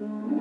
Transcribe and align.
Mm-hmm. 0.00 0.39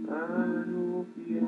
آمنوا 0.09 1.03
في 1.15 1.39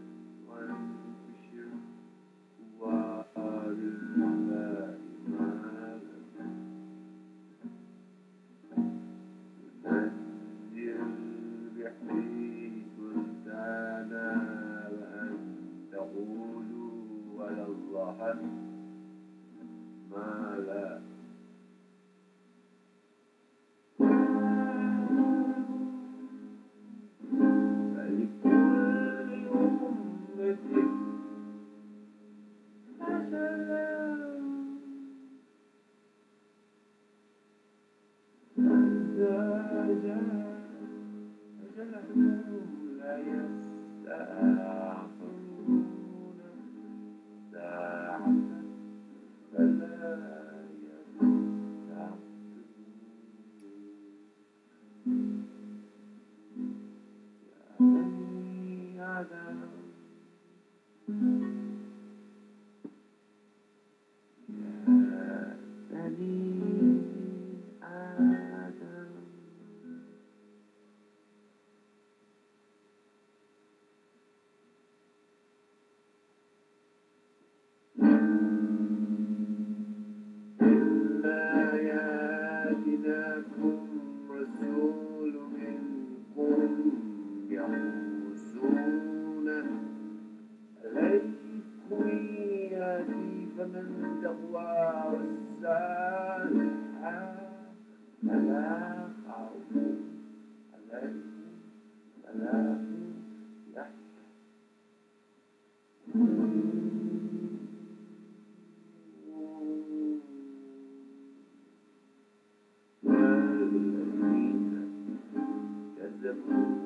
كذبوا. 115.96 116.85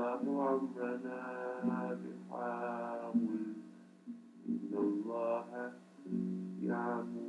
والله 0.00 0.60
أمرنا 0.76 1.98
بحاول 2.00 3.54
إن 4.48 4.72
الله 4.72 5.72
يعمل 6.62 7.19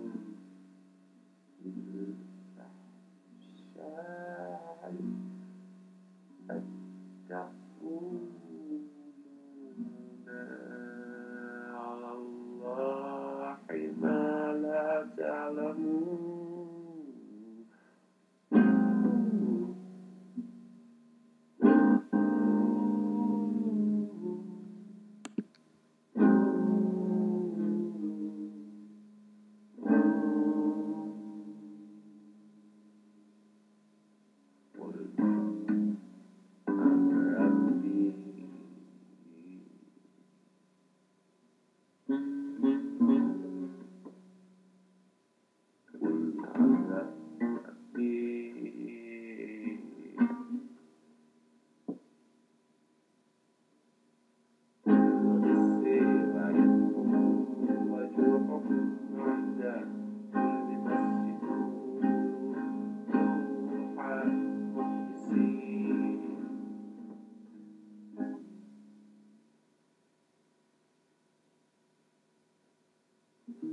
Thank 73.60 73.63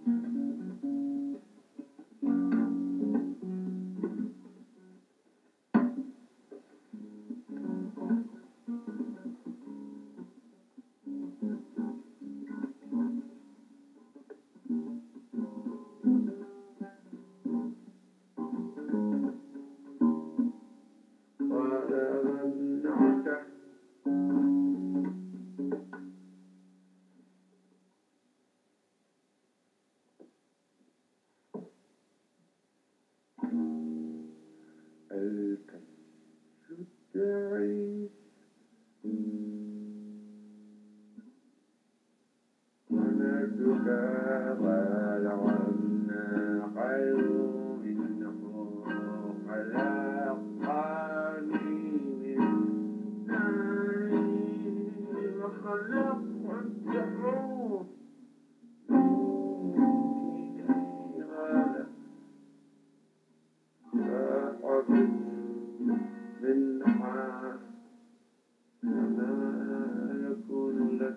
Mm-hmm. 0.09 0.30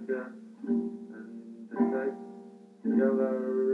and 0.08 1.68
the 1.70 1.76
sights 1.92 2.22
together. 2.84 3.73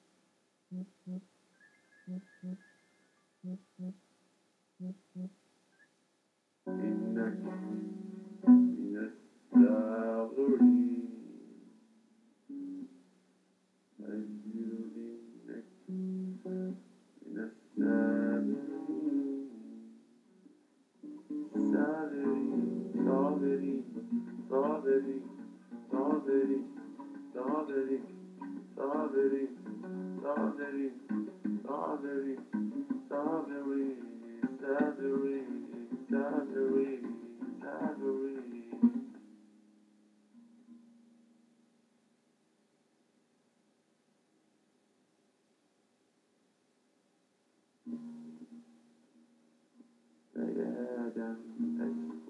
آدم 50.81 51.35
أسف 51.81 52.27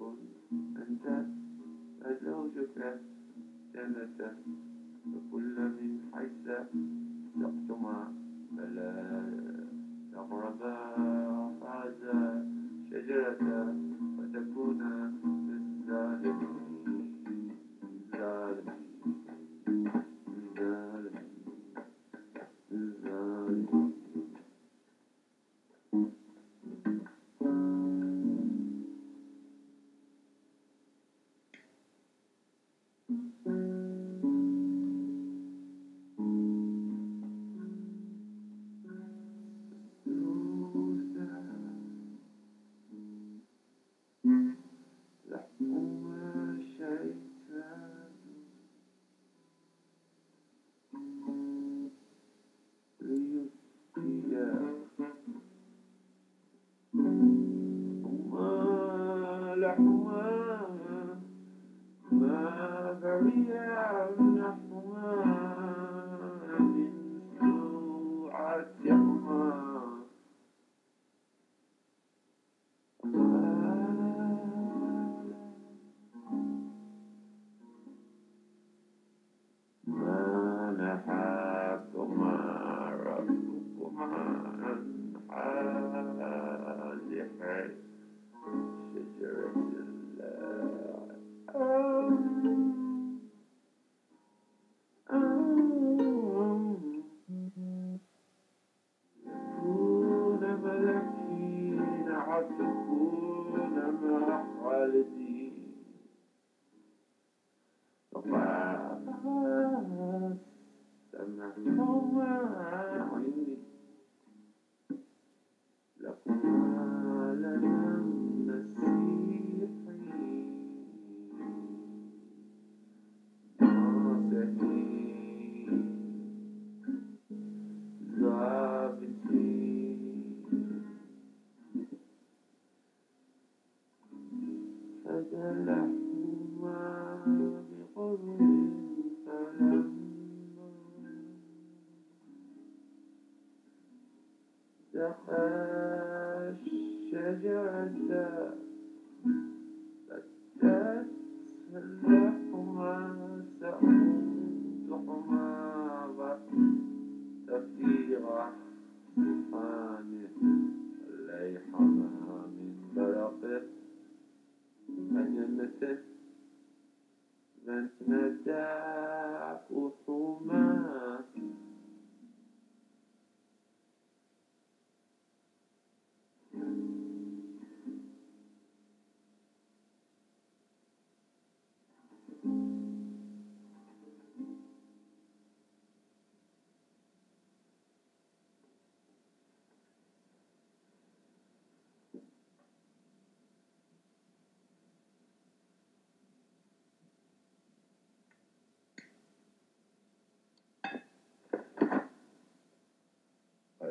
أنت؟ 0.88 1.26
أزوجك 2.02 3.00
جنة 3.74 4.36
فكل 5.04 5.56
من 5.58 6.00
حيث 6.14 6.46
سقتما 7.40 8.14
فلا 8.56 8.92
تقربا 10.12 10.76
هذا 11.62 12.46
شجرة 12.90 13.74
وتكون 14.18 14.82
من 15.46 15.62
ظالمين 15.86 16.52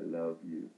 I 0.01 0.03
love 0.05 0.37
you. 0.43 0.69